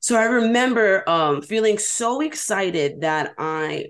[0.00, 3.88] So I remember um, feeling so excited that I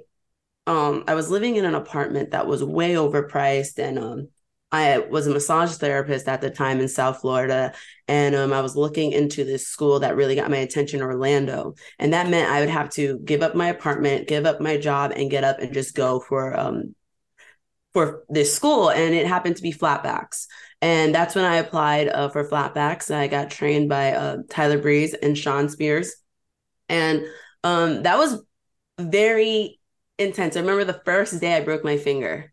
[0.67, 4.29] um, I was living in an apartment that was way overpriced and um,
[4.71, 7.73] I was a massage therapist at the time in South Florida,
[8.07, 12.13] and um, I was looking into this school that really got my attention, Orlando, and
[12.13, 15.31] that meant I would have to give up my apartment, give up my job, and
[15.31, 16.95] get up and just go for um
[17.95, 20.47] for this school, and it happened to be flatbacks,
[20.81, 23.15] and that's when I applied uh, for flatbacks.
[23.15, 26.15] I got trained by uh, Tyler Breeze and Shawn Spears,
[26.89, 27.25] and
[27.65, 28.43] um that was
[28.99, 29.81] very
[30.19, 30.57] intense.
[30.57, 32.53] I remember the first day I broke my finger.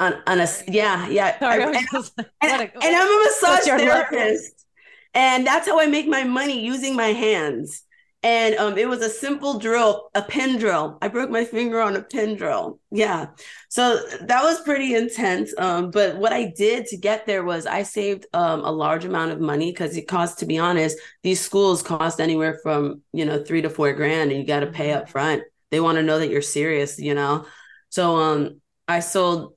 [0.00, 1.38] On, on a yeah yeah.
[1.40, 1.76] Sorry, I, and,
[2.42, 4.66] and, and, i'm a massage therapist.
[5.14, 7.83] And that's how i make my money using my hands
[8.24, 10.96] and um, it was a simple drill a pin drill.
[11.02, 12.80] I broke my finger on a pin drill.
[12.90, 13.26] Yeah.
[13.68, 15.52] So that was pretty intense.
[15.58, 19.32] Um, but what i did to get there was i saved um, a large amount
[19.32, 23.44] of money because it cost to be honest these schools cost anywhere from you know
[23.44, 26.18] three to four grand and you got to pay up front they want to know
[26.18, 27.44] that you're serious you know?
[27.90, 29.54] So um i sold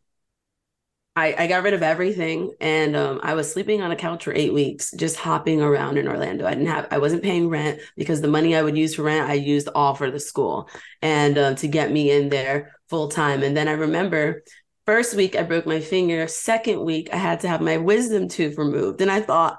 [1.17, 4.33] I, I got rid of everything and um, I was sleeping on a couch for
[4.35, 6.45] eight weeks, just hopping around in Orlando.
[6.45, 9.27] I didn't have, I wasn't paying rent because the money I would use for rent,
[9.27, 10.69] I used all for the school
[11.01, 13.41] and uh, to get me in there full time.
[13.41, 14.43] And then I remember
[14.85, 16.27] first week I broke my finger.
[16.27, 19.01] Second week I had to have my wisdom tooth removed.
[19.01, 19.57] And I thought,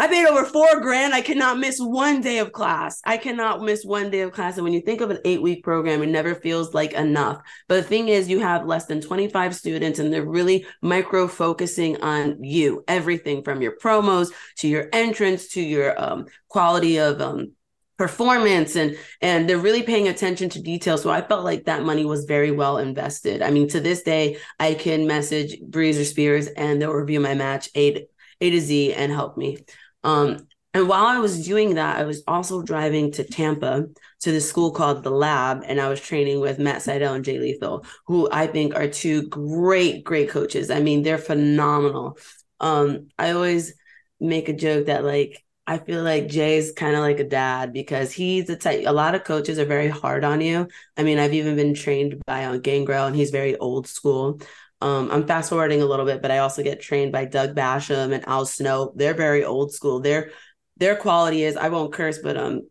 [0.00, 1.12] I paid over four grand.
[1.12, 3.00] I cannot miss one day of class.
[3.04, 4.54] I cannot miss one day of class.
[4.56, 7.40] And when you think of an eight week program, it never feels like enough.
[7.66, 12.00] But the thing is, you have less than 25 students and they're really micro focusing
[12.00, 17.52] on you, everything from your promos to your entrance to your um, quality of um,
[17.96, 22.04] performance and and they're really paying attention to details so i felt like that money
[22.04, 26.80] was very well invested i mean to this day i can message breezer spears and
[26.80, 28.06] they'll review my match a,
[28.40, 29.58] a to z and help me
[30.04, 33.86] um, and while I was doing that, I was also driving to Tampa
[34.20, 37.38] to the school called The Lab, and I was training with Matt Sydal and Jay
[37.38, 40.70] Lethal, who I think are two great, great coaches.
[40.70, 42.18] I mean, they're phenomenal.
[42.60, 43.74] Um, I always
[44.20, 48.10] make a joke that like I feel like Jay's kind of like a dad because
[48.12, 48.84] he's the type.
[48.86, 50.68] A lot of coaches are very hard on you.
[50.96, 54.40] I mean, I've even been trained by Gangrel, and he's very old school.
[54.80, 58.12] Um, I'm fast forwarding a little bit, but I also get trained by Doug Basham
[58.12, 58.92] and Al Snow.
[58.94, 60.00] They're very old school.
[60.00, 60.30] Their
[60.76, 62.68] their quality is I won't curse, but um,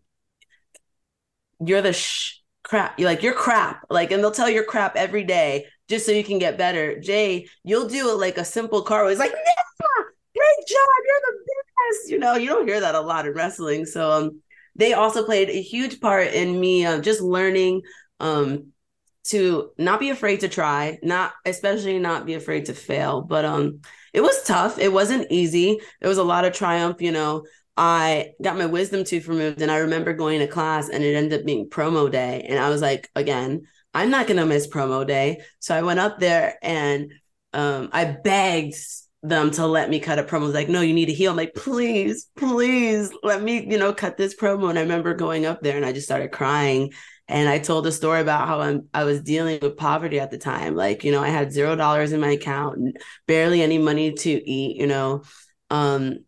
[1.60, 3.00] you're the sh- crap.
[3.00, 3.86] You're like you're crap.
[3.90, 7.00] Like, and they'll tell your crap every day just so you can get better.
[7.00, 9.10] Jay, you'll do it like a simple car.
[9.10, 10.04] It's like, yeah,
[10.36, 11.38] great job, you're the
[11.90, 12.12] best.
[12.12, 13.86] You know, you don't hear that a lot in wrestling.
[13.86, 14.42] So um,
[14.76, 17.82] they also played a huge part in me uh, just learning
[18.20, 18.72] um
[19.30, 23.22] to not be afraid to try, not especially not be afraid to fail.
[23.22, 23.82] But um
[24.14, 24.80] it was tough.
[24.80, 25.80] It wasn't easy.
[26.02, 27.46] There was a lot of triumph, you know.
[27.76, 31.42] I got my wisdom tooth removed and I remember going to class and it ended
[31.42, 32.44] up being promo day.
[32.50, 35.42] And I was like, again, I'm not gonna miss promo day.
[35.60, 37.12] So I went up there and
[37.54, 38.76] um I begged
[39.24, 40.42] them to let me cut a promo.
[40.42, 41.32] I was like, no, you need to heal.
[41.32, 44.70] I'm like, please, please let me, you know, cut this promo.
[44.70, 46.94] And I remember going up there and I just started crying
[47.28, 50.38] and I told a story about how I'm I was dealing with poverty at the
[50.38, 50.76] time.
[50.76, 54.78] Like, you know, I had zero dollars in my account barely any money to eat,
[54.78, 55.24] you know.
[55.70, 56.20] Um,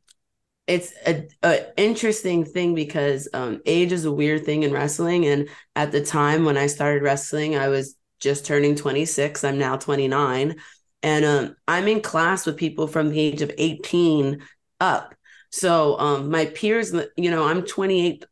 [0.68, 5.26] it's a, a interesting thing because um, age is a weird thing in wrestling.
[5.26, 9.44] And at the time when I started wrestling, I was just turning 26.
[9.44, 10.56] I'm now 29.
[11.02, 14.42] And um, I'm in class with people from the age of 18
[14.80, 15.16] up.
[15.50, 18.26] So um, my peers, you know, I'm 28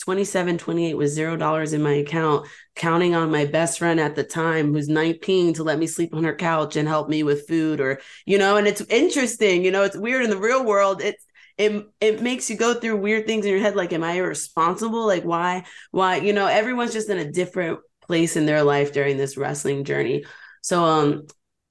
[0.00, 4.24] 27, 28 with zero dollars in my account, counting on my best friend at the
[4.24, 7.80] time who's 19 to let me sleep on her couch and help me with food
[7.80, 11.02] or, you know, and it's interesting, you know, it's weird in the real world.
[11.02, 11.24] It's
[11.58, 15.06] it it makes you go through weird things in your head like am I irresponsible?
[15.06, 19.16] Like why why, you know, everyone's just in a different place in their life during
[19.18, 20.24] this wrestling journey.
[20.62, 21.26] So um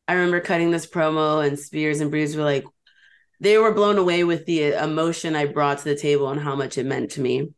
[0.08, 2.66] I remember cutting this promo and Spears and Breeze were like
[3.40, 6.78] they were blown away with the emotion I brought to the table and how much
[6.78, 7.54] it meant to me.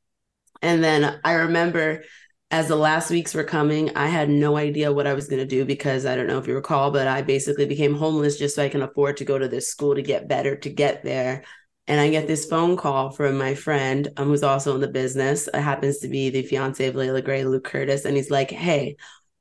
[0.61, 2.03] And then I remember
[2.51, 5.45] as the last weeks were coming, I had no idea what I was going to
[5.45, 8.63] do because I don't know if you recall, but I basically became homeless just so
[8.63, 11.43] I can afford to go to this school to get better to get there.
[11.87, 15.47] And I get this phone call from my friend um, who's also in the business.
[15.47, 18.03] It happens to be the fiance of Layla Gray, Luke Curtis.
[18.03, 18.97] And he's like, Hey,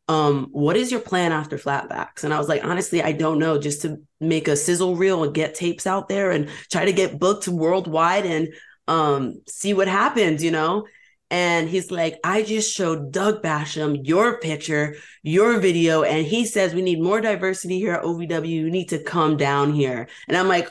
[0.09, 2.24] um, what is your plan after flatbacks?
[2.24, 5.35] And I was like, honestly, I don't know, just to make a sizzle reel and
[5.35, 8.48] get tapes out there and try to get booked worldwide and
[8.88, 10.87] um, see what happens, you know?
[11.31, 16.75] And he's like, I just showed Doug Basham your picture, your video, and he says
[16.75, 18.49] we need more diversity here at OVW.
[18.49, 20.09] You need to come down here.
[20.27, 20.69] And I'm like,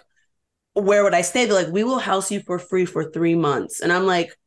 [0.74, 1.45] where would I stay?
[1.45, 3.80] They're like, we will house you for free for three months.
[3.80, 4.38] And I'm like,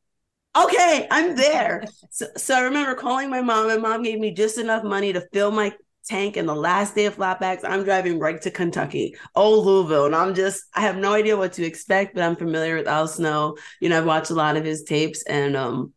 [0.57, 1.85] okay, I'm there.
[2.11, 5.27] so, so I remember calling my mom, and mom gave me just enough money to
[5.33, 5.72] fill my
[6.05, 6.37] tank.
[6.37, 10.07] And the last day of flatbacks, I'm driving right to Kentucky, old Louisville.
[10.07, 13.09] And I'm just, I have no idea what to expect, but I'm familiar with Al
[13.09, 13.57] Snow.
[13.81, 15.92] You know, I've watched a lot of his tapes and, um,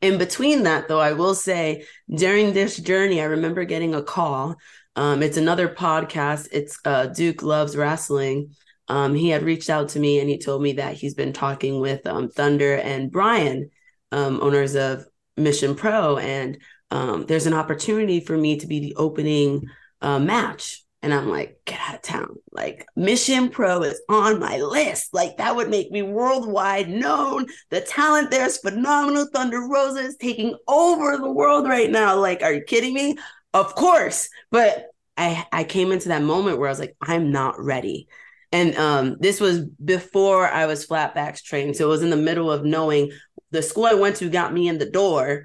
[0.00, 1.84] in between that, though, I will say
[2.14, 4.56] during this journey, I remember getting a call.
[4.94, 6.48] Um, it's another podcast.
[6.52, 8.54] It's uh, Duke Loves Wrestling.
[8.88, 11.80] Um, he had reached out to me and he told me that he's been talking
[11.80, 13.70] with um, Thunder and Brian,
[14.12, 15.04] um, owners of
[15.36, 16.58] Mission Pro, and
[16.90, 19.66] um, there's an opportunity for me to be the opening
[20.00, 22.34] uh, match and I'm like, get out of town.
[22.50, 25.14] Like, Mission Pro is on my list.
[25.14, 27.46] Like, that would make me worldwide known.
[27.70, 29.28] The talent there is phenomenal.
[29.32, 32.18] Thunder Rosa is taking over the world right now.
[32.18, 33.18] Like, are you kidding me?
[33.54, 34.28] Of course.
[34.50, 38.08] But I, I came into that moment where I was like, I'm not ready.
[38.50, 41.76] And um, this was before I was flatbacks trained.
[41.76, 43.12] So it was in the middle of knowing
[43.52, 45.44] the school I went to got me in the door.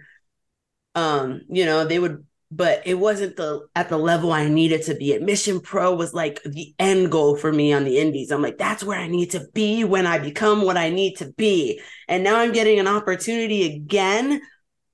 [0.96, 4.96] Um, you know, they would but it wasn't the at the level I needed to
[4.96, 5.22] be at.
[5.22, 8.30] Mission Pro was like the end goal for me on the indies.
[8.30, 11.32] I'm like, that's where I need to be when I become what I need to
[11.38, 11.82] be.
[12.10, 14.42] And now I'm getting an opportunity again.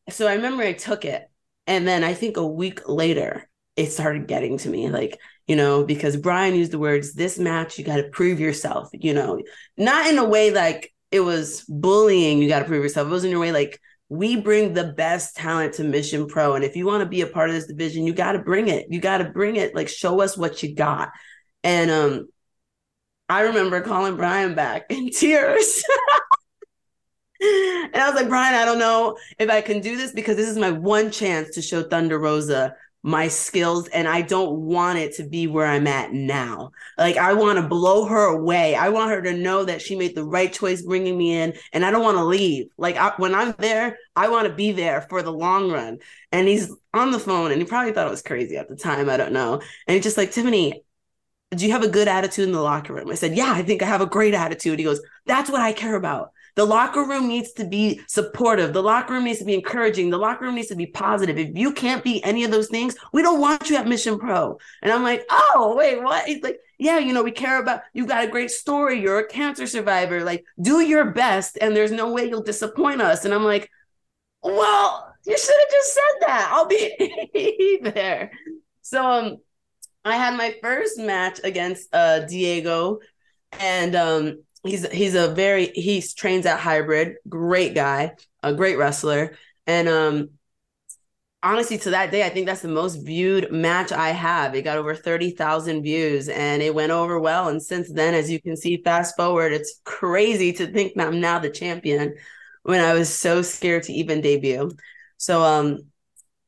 [0.10, 1.24] So I remember I took it.
[1.66, 4.90] And then I think a week later, it started getting to me.
[4.90, 8.90] Like, you know, because Brian used the words, this match, you got to prove yourself,
[8.94, 9.42] you know,
[9.78, 13.08] not in a way like it was bullying, you got to prove yourself.
[13.08, 16.56] It was in a way like we bring the best talent to Mission Pro.
[16.56, 18.70] And if you want to be a part of this division, you got to bring
[18.70, 18.88] it.
[18.90, 19.76] You got to bring it.
[19.76, 21.12] Like, show us what you got.
[21.64, 22.28] And um,
[23.28, 25.84] I remember calling Brian back in tears.
[27.42, 30.50] and I was like, Brian, I don't know if I can do this because this
[30.50, 35.16] is my one chance to show Thunder Rosa my skills and I don't want it
[35.16, 36.72] to be where I'm at now.
[36.98, 38.76] Like I want to blow her away.
[38.76, 41.86] I want her to know that she made the right choice bringing me in and
[41.86, 42.68] I don't want to leave.
[42.78, 46.00] Like I, when I'm there, I want to be there for the long run.
[46.32, 49.10] And he's on the phone and he probably thought it was crazy at the time,
[49.10, 49.62] I don't know.
[49.88, 50.84] And he's just like, "Tiffany,
[51.52, 53.82] do you have a good attitude in the locker room?" I said, "Yeah, I think
[53.82, 57.28] I have a great attitude." He goes, "That's what I care about." The locker room
[57.28, 58.74] needs to be supportive.
[58.74, 60.10] The locker room needs to be encouraging.
[60.10, 61.38] The locker room needs to be positive.
[61.38, 64.58] If you can't be any of those things, we don't want you at Mission Pro.
[64.82, 66.26] And I'm like, oh, wait, what?
[66.26, 69.00] He's like, yeah, you know, we care about you've got a great story.
[69.00, 70.24] You're a cancer survivor.
[70.24, 73.24] Like, do your best, and there's no way you'll disappoint us.
[73.24, 73.70] And I'm like,
[74.42, 76.50] well, you should have just said that.
[76.52, 78.32] I'll be there.
[78.82, 79.38] So um
[80.04, 83.00] I had my first match against uh Diego
[83.60, 89.38] and um he's he's a very he trains at hybrid great guy a great wrestler.
[89.66, 90.30] And um
[91.44, 94.56] honestly to that day i think that's the most viewed match i have.
[94.56, 97.50] It got over 30,000 views and it went over well.
[97.50, 101.20] And since then as you can see fast forward it's crazy to think that i'm
[101.22, 102.16] now the champion
[102.64, 104.72] when i was so scared to even debut.
[105.18, 105.80] So um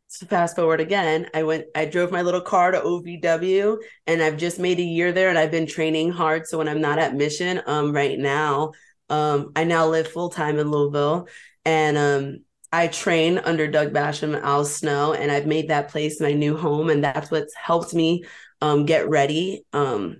[0.10, 4.38] so fast forward again, I went, I drove my little car to OVW and I've
[4.38, 6.48] just made a year there and I've been training hard.
[6.48, 8.72] So when I'm not at mission, um, right now,
[9.10, 11.28] um, I now live full time in Louisville
[11.64, 12.40] and, um,
[12.72, 16.56] I train under Doug Basham and Al Snow, and I've made that place my new
[16.56, 16.92] home.
[16.92, 18.26] And that's what's helped me,
[18.62, 19.66] um, get ready.
[19.74, 20.18] Um,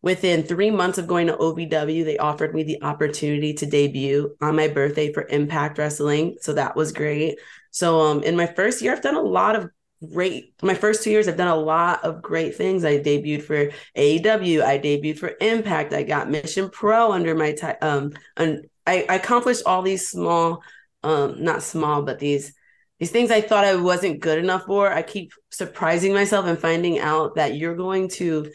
[0.00, 4.54] within three months of going to OVW, they offered me the opportunity to debut on
[4.54, 6.36] my birthday for Impact Wrestling.
[6.40, 7.38] So that was great.
[7.70, 9.70] So um in my first year, I've done a lot of
[10.12, 12.84] great my first two years i've done a lot of great things.
[12.84, 17.76] I debuted for aew i debuted for impact i got mission pro under my time
[17.82, 20.62] um and I, I accomplished all these small
[21.02, 22.54] um not small but these
[23.00, 24.92] these things i thought i wasn't good enough for.
[24.92, 28.52] I keep surprising myself and finding out that you're going to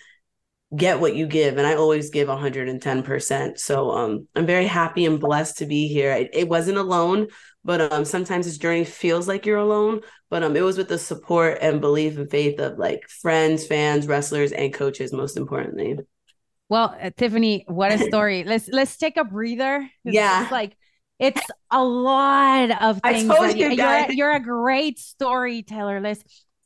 [0.75, 5.19] get what you give and i always give 110% so um i'm very happy and
[5.19, 6.11] blessed to be here.
[6.13, 7.27] It, it wasn't alone
[7.63, 10.97] but um sometimes this journey feels like you're alone but um it was with the
[10.97, 15.97] support and belief and faith of like friends fans wrestlers and coaches most importantly
[16.69, 20.75] well uh, tiffany what a story let's let's take a breather yeah it's like
[21.19, 23.27] It's a lot of I things.
[23.27, 24.09] told that you you're, guys.
[24.09, 26.01] you're a great storyteller.
[26.01, 26.23] Let's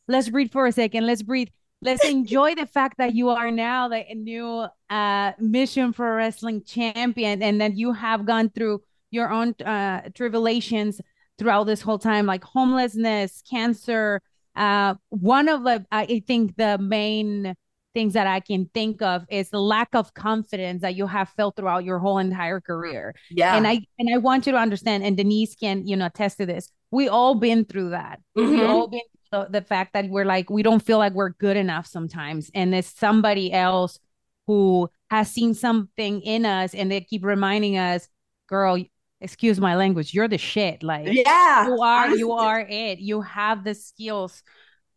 [0.08, 1.06] let's breathe for a second.
[1.06, 1.50] Let's breathe.
[1.82, 7.44] Let's enjoy the fact that you are now the new uh, Mission Pro Wrestling champion,
[7.44, 8.82] and that you have gone through
[9.12, 11.02] your own uh, tribulations
[11.38, 14.22] throughout this whole time, like homelessness, cancer.
[14.56, 17.54] Uh, one of the, I think, the main
[17.94, 21.56] things that I can think of is the lack of confidence that you have felt
[21.56, 23.16] throughout your whole entire career.
[23.30, 23.56] Yeah.
[23.56, 26.46] And I and I want you to understand, and Denise can, you know, attest to
[26.46, 26.70] this.
[26.92, 28.20] We all been through that.
[28.36, 28.70] We Mhm.
[28.70, 29.02] all been
[29.32, 32.50] through the, the fact that we're like, we don't feel like we're good enough sometimes.
[32.54, 34.00] And there's somebody else
[34.48, 38.08] who has seen something in us and they keep reminding us,
[38.48, 38.78] girl,
[39.22, 40.84] excuse my language, you're the shit.
[40.84, 43.00] Like Yeah, you are, you are it.
[43.00, 44.44] You have the skills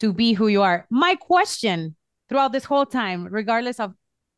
[0.00, 0.86] to be who you are.
[0.90, 1.96] My question
[2.28, 3.94] throughout this whole time, regardless of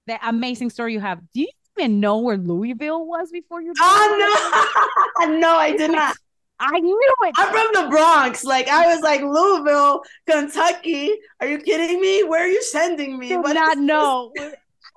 [0.07, 3.72] the amazing story you have, do you even know where Louisville was before you?
[3.80, 6.16] Oh no, no, I did not.
[6.59, 7.35] I knew it.
[7.37, 8.45] I'm from the Bronx.
[8.45, 11.11] Like I was like Louisville, Kentucky.
[11.41, 12.22] Are you kidding me?
[12.22, 13.30] Where are you sending me?
[13.30, 14.33] do What not know.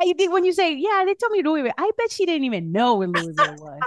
[0.02, 2.72] I think when you say, yeah, they told me Louisville, I bet she didn't even
[2.72, 3.80] know where Louisville was.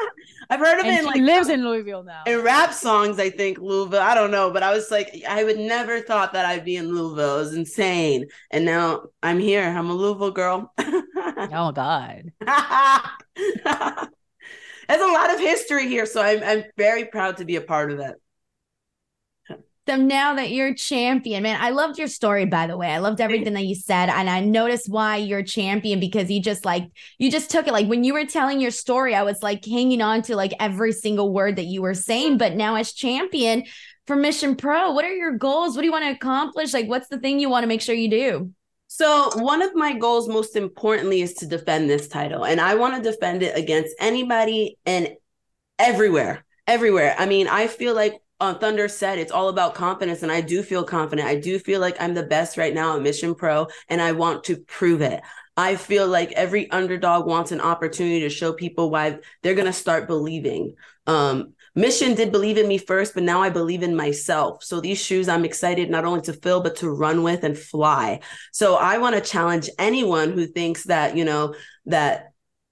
[0.50, 2.22] I've heard of and it in she like lives in Louisville now.
[2.26, 3.18] in rap songs.
[3.18, 4.00] I think Louisville.
[4.00, 6.88] I don't know, but I was like, I would never thought that I'd be in
[6.88, 7.36] Louisville.
[7.36, 9.64] It was insane, and now I'm here.
[9.64, 10.72] I'm a Louisville girl.
[10.78, 12.32] oh God.
[14.88, 17.90] There's a lot of history here, so I'm I'm very proud to be a part
[17.90, 18.14] of it.
[19.88, 22.88] So now that you're champion, man, I loved your story, by the way.
[22.88, 24.10] I loved everything that you said.
[24.10, 26.84] And I noticed why you're champion because you just like,
[27.16, 27.72] you just took it.
[27.72, 30.92] Like when you were telling your story, I was like hanging on to like every
[30.92, 32.36] single word that you were saying.
[32.36, 33.64] But now as champion
[34.06, 35.74] for Mission Pro, what are your goals?
[35.74, 36.74] What do you want to accomplish?
[36.74, 38.52] Like, what's the thing you want to make sure you do?
[38.88, 42.44] So, one of my goals, most importantly, is to defend this title.
[42.44, 45.08] And I want to defend it against anybody and
[45.78, 46.44] everywhere.
[46.66, 47.16] Everywhere.
[47.18, 50.22] I mean, I feel like uh, Thunder said it's all about confidence.
[50.22, 51.28] And I do feel confident.
[51.28, 54.44] I do feel like I'm the best right now at Mission Pro, and I want
[54.44, 55.22] to prove it.
[55.56, 59.72] I feel like every underdog wants an opportunity to show people why they're going to
[59.72, 60.76] start believing.
[61.08, 64.62] Um, Mission did believe in me first, but now I believe in myself.
[64.62, 68.20] So these shoes I'm excited not only to fill, but to run with and fly.
[68.52, 71.54] So I want to challenge anyone who thinks that, you know,
[71.86, 72.27] that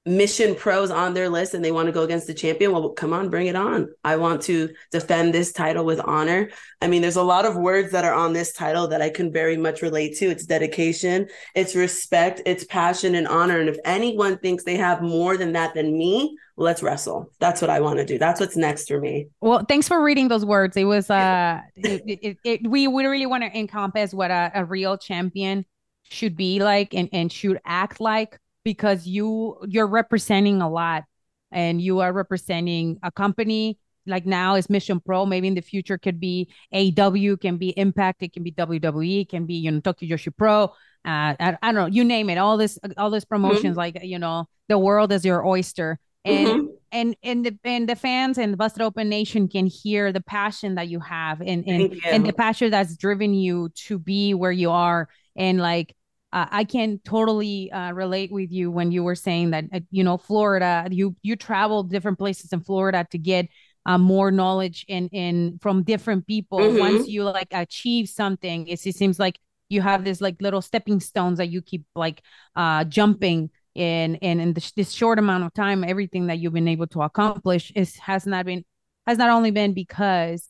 [0.07, 2.71] Mission Pros on their list and they want to go against the champion.
[2.73, 3.89] Well, come on, bring it on.
[4.05, 6.51] I want to defend this title with honor.
[6.81, 9.33] I mean, there's a lot of words that are on this title that I can
[9.33, 10.27] very much relate to.
[10.27, 13.59] It's dedication, it's respect, it's passion and honor.
[13.59, 17.33] And if anyone thinks they have more than that than me, let's wrestle.
[17.41, 18.17] That's what I want to do.
[18.17, 19.27] That's what's next for me.
[19.41, 20.77] Well, thanks for reading those words.
[20.77, 24.65] It was uh, it, it, it, we we really want to encompass what a, a
[24.65, 25.67] real champion
[26.05, 31.05] should be like and and should act like because you you're representing a lot
[31.53, 35.25] and you are representing a company like now is Mission Pro.
[35.25, 39.47] Maybe in the future could be AEW, can be Impact, it can be WWE, can
[39.47, 40.65] be you know Tokyo Joshi Pro.
[41.05, 42.39] Uh, I, I don't know, you name it.
[42.39, 43.83] All this, all these promotions, Mhm.
[43.85, 46.67] like you know, the world is your oyster, and Mhm.
[46.91, 50.75] and and the and the fans and the Busted Open Nation can hear the passion
[50.75, 54.73] that you have, and and and the passion that's driven you to be where you
[54.73, 55.95] are, and like
[56.33, 60.05] uh, I can totally uh, relate with you when you were saying that uh, you
[60.05, 63.49] know Florida, you you traveled different places in Florida to get
[63.87, 66.61] uh, more knowledge in in from different people.
[66.61, 66.79] Mhm.
[66.79, 71.01] Once you like achieve something, it, it seems like you have this like little stepping
[71.01, 72.23] stones that you keep like
[72.55, 76.69] uh jumping in and in this, this short amount of time everything that you've been
[76.69, 78.65] able to accomplish is has not been
[79.07, 80.49] has not only been because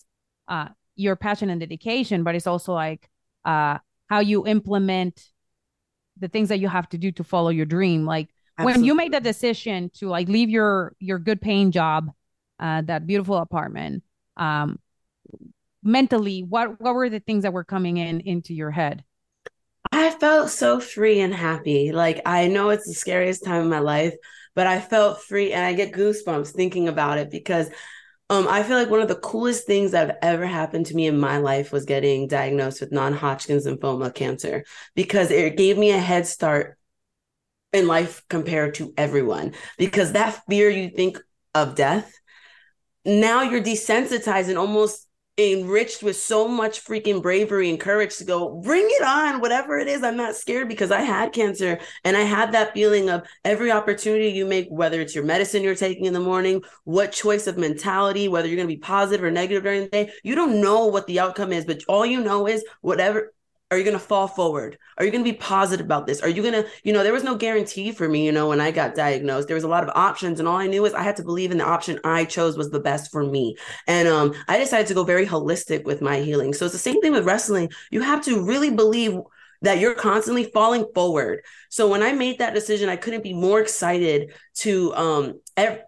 [0.48, 3.08] uh your passion and dedication but it's also like
[3.44, 5.30] uh how you implement
[6.18, 8.04] the things that you have to do to follow your dream.
[8.04, 8.28] Like
[8.62, 12.10] when you made the decision to like leave your your good paying job
[12.58, 14.02] uh that beautiful apartment
[14.38, 14.78] um
[15.82, 19.04] mentally what what were the things that were coming in into your head?
[19.92, 21.92] I felt so free and happy.
[21.92, 24.14] Like I know it's the scariest time in my life,
[24.54, 27.70] but I felt free and I get goosebumps thinking about it because
[28.30, 31.06] um I feel like one of the coolest things that have ever happened to me
[31.06, 34.64] in my life was getting diagnosed with non-Hodgkin's lymphoma cancer
[34.94, 36.78] because it gave me a head start
[37.72, 41.18] in life compared to everyone because that fear you think
[41.54, 42.12] of death
[43.04, 45.06] now you're desensitized and almost
[45.38, 49.86] enriched with so much freaking bravery and courage to go bring it on whatever it
[49.86, 51.78] is i'm not scared because i had cancer.
[52.04, 55.74] And i had that feeling of every opportunity you make whether it's your medicine you're
[55.74, 59.30] taking in the morning what choice of mentality whether you're going to be positive or
[59.30, 62.48] negative during the day you don't know what the outcome is but all you know
[62.48, 63.34] is whatever
[63.70, 64.78] are you going to fall forward?
[64.96, 66.20] Are you going to be positive about this?
[66.20, 68.60] Are you going to, you know, there was no guarantee for me, you know, when
[68.60, 69.48] I got diagnosed.
[69.48, 71.50] There was a lot of options and all I knew was I had to believe
[71.50, 73.56] in the option I chose was the best for me.
[73.88, 76.54] And um I decided to go very holistic with my healing.
[76.54, 77.70] So it's the same thing with wrestling.
[77.90, 79.18] You have to really believe
[79.62, 81.42] that you're constantly falling forward.
[81.68, 85.40] So when I made that decision, I couldn't be more excited to um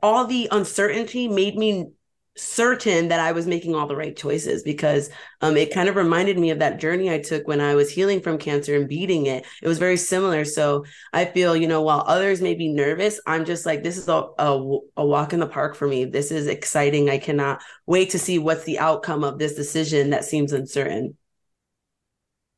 [0.02, 1.90] all the uncertainty made me
[2.38, 5.10] certain that I was making all the right choices because
[5.40, 8.20] um, it kind of reminded me of that journey I took when I was healing
[8.20, 9.44] from cancer and beating it.
[9.62, 10.44] It was very similar.
[10.44, 14.08] So I feel, you know, while others may be nervous, I'm just like, this is
[14.08, 16.04] a, a, a walk in the park for me.
[16.04, 17.10] This is exciting.
[17.10, 21.16] I cannot wait to see what's the outcome of this decision that seems uncertain.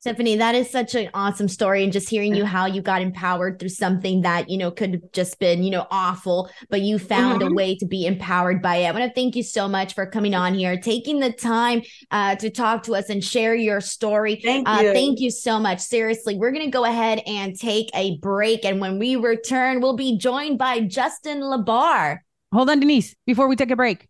[0.03, 1.85] Tiffany, that is such an awesome story.
[1.85, 5.13] And just hearing you how you got empowered through something that, you know, could have
[5.13, 7.53] just been, you know, awful, but you found mm-hmm.
[7.53, 8.87] a way to be empowered by it.
[8.87, 12.37] I want to thank you so much for coming on here, taking the time uh,
[12.37, 14.41] to talk to us and share your story.
[14.43, 14.89] Thank uh, you.
[14.89, 15.81] Uh, thank you so much.
[15.81, 18.65] Seriously, we're going to go ahead and take a break.
[18.65, 22.19] And when we return, we'll be joined by Justin LaBar.
[22.53, 24.10] Hold on, Denise, before we take a break.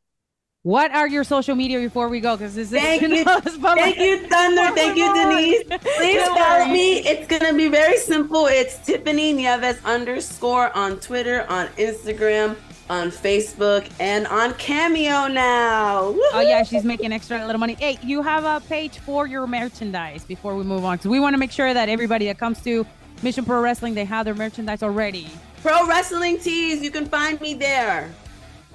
[0.62, 2.36] What are your social media before we go?
[2.36, 4.74] Because this is thank you, thank you, Thunder.
[4.74, 5.62] Thank you, Denise.
[5.96, 6.98] Please follow me.
[6.98, 8.44] It's gonna be very simple.
[8.44, 12.56] It's Tiffany Nieves underscore on Twitter, on Instagram,
[12.90, 16.08] on Facebook, and on Cameo now.
[16.08, 16.22] Woo-hoo!
[16.34, 17.72] Oh yeah, she's making extra little money.
[17.72, 21.32] Hey, you have a page for your merchandise before we move on, because we want
[21.32, 22.84] to make sure that everybody that comes to
[23.22, 25.26] Mission Pro Wrestling they have their merchandise already.
[25.62, 28.11] Pro Wrestling Tees, you can find me there.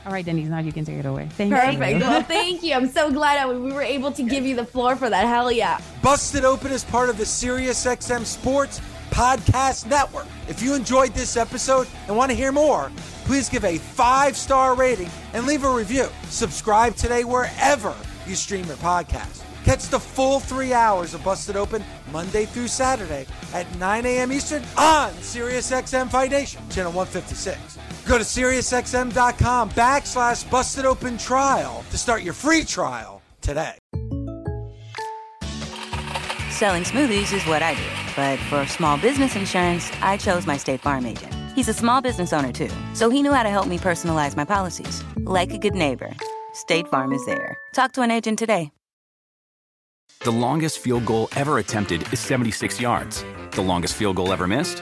[0.06, 1.28] All right, Denise, now you can take it away.
[1.32, 1.94] Thank Perfect.
[1.96, 2.00] you.
[2.00, 2.76] well, thank you.
[2.76, 5.26] I'm so glad we were able to give you the floor for that.
[5.28, 5.82] Hell yeah.
[6.04, 10.28] Busted Open is part of the SiriusXM Sports Podcast Network.
[10.48, 12.92] If you enjoyed this episode and want to hear more,
[13.24, 16.08] please give a five star rating and leave a review.
[16.30, 17.96] Subscribe today wherever
[18.28, 19.42] you stream your podcast.
[19.64, 24.32] Catch the full three hours of Busted Open Monday through Saturday at 9 a.m.
[24.32, 27.80] Eastern on SiriusXM Fight Nation, channel 156.
[28.08, 33.78] Go to SiriusXM.com backslash Busted Open Trial to start your free trial today.
[36.52, 40.82] Selling smoothies is what I do, but for small business insurance, I chose my State
[40.82, 41.34] Farm agent.
[41.54, 44.46] He's a small business owner too, so he knew how to help me personalize my
[44.46, 45.04] policies.
[45.18, 46.14] Like a good neighbor,
[46.54, 47.58] State Farm is there.
[47.74, 48.72] Talk to an agent today.
[50.22, 53.26] The longest field goal ever attempted is 76 yards.
[53.52, 54.82] The longest field goal ever missed?